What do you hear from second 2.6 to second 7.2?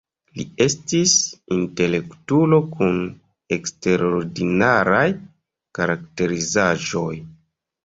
kun eksterordinaraj karakterizaĵoj.